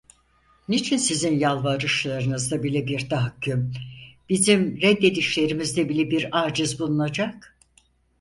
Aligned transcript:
Niçin 0.67 0.97
sizin 0.97 1.39
yalvarışlarınızda 1.39 2.63
bile 2.63 2.87
bir 2.87 3.09
tahakküm, 3.09 3.71
bizim 4.29 4.81
reddedişlerimizde 4.81 5.89
bile 5.89 6.11
bir 6.11 6.45
aciz 6.45 6.79
bulunacak? 6.79 7.55